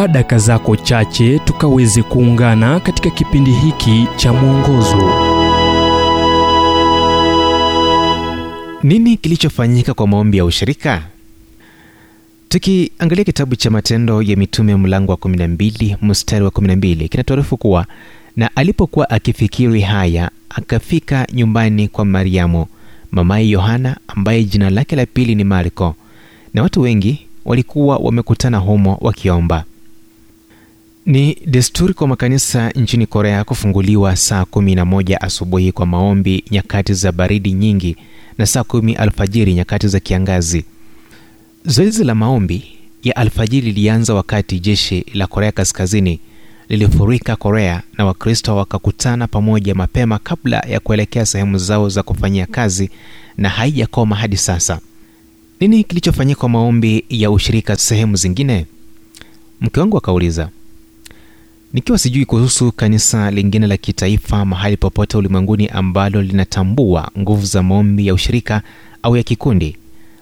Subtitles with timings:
[0.00, 5.12] chukua daka zako chache tukaweze kuungana katika kipindi hiki cha mwongozo.
[8.82, 11.02] Nini kilichofanyika kwa maombi ya ushirika?
[12.48, 17.86] Tukiangalia kitabu cha matendo ya mitume mlango wa 12 mstari wa 12 kinatuarifu kuwa
[18.36, 22.66] na alipokuwa akifikiri haya akafika nyumbani kwa mariamu
[23.10, 25.94] mamaye yohana ambaye jina lake la pili ni marko.
[26.54, 29.64] Na watu wengi walikuwa wamekutana humo wakiomba
[31.06, 37.52] ni desturi kwa makanisa nchini korea kufunguliwa saa 11 asubuhi kwa maombi nyakati za baridi
[37.52, 37.96] nyingi
[38.38, 40.64] na saa kumi alfajiri nyakati za kiangazi.
[41.64, 42.64] Zoezi la maombi
[43.02, 46.20] ya alfajiri lilianza wakati jeshi la korea kaskazini
[46.68, 52.90] lilifurika korea na wakristo wakakutana pamoja mapema kabla ya kuelekea sehemu zao za kufanyia kazi
[53.36, 54.80] na haijakoma hadi sasa.
[55.60, 58.66] Nini kilichofanyika maombi ya ushirika sehemu zingine?
[59.60, 60.48] Mke wangu akauliza
[61.72, 68.06] nikiwa sijui kuhusu kanisa lingine la kitaifa mahali popote ulimwenguni ambalo linatambua nguvu za maombi
[68.06, 68.62] ya ushirika
[69.02, 69.76] au ya kikundi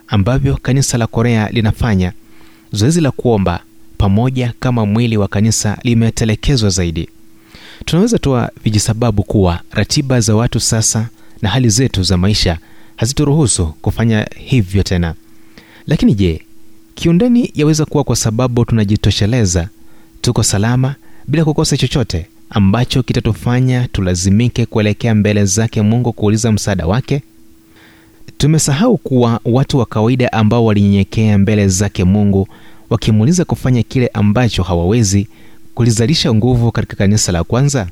[0.09, 2.13] ambavyo kanisa la korea linafanya
[2.73, 3.61] zoezi la kuomba
[3.99, 7.09] pamoja kama mwili wa kanisa limetelekezwa zaidi.
[7.85, 11.09] Tunaweza toa vijisababu kuwa ratiba za watu sasa
[11.43, 12.59] na hali zetu za maisha
[12.97, 15.15] hazituruhusu kufanya hivyo tena.
[15.87, 16.43] Lakini je
[16.95, 19.69] kiundani yaweza kuwa kwa sababu tunajitosheleza
[20.21, 20.95] tuko salama
[21.29, 27.23] bila kukosa chochote ambacho kitatufanya tulazimike kuelekea mbele zake mungu kuuliza msaada wake.
[28.39, 32.49] Tumesahau kuwa watu wa kawaida ambao walinyenyekea mbele zake mungu
[32.91, 35.29] wakimuuliza kufanya kile ambacho hawawezi
[35.75, 37.89] kulizalisha nguvu katika kanisa la kwanza?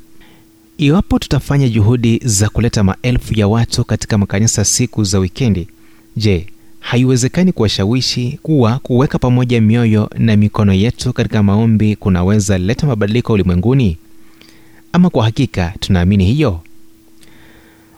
[0.77, 5.67] Iwapo tutafanya juhudi za kuleta maelfu ya watu katika makanisa siku za wikendi
[6.15, 6.47] je
[6.87, 13.97] haiwezekani kuwashawishi kuwa kuweka pamoja mioyo na mikono yetu katika maombi kunaweza leta mabadiliko ulimwenguni?
[14.93, 16.59] Ama kwa hakika tunaamini hiyo?